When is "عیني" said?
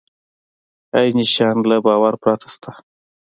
0.97-1.25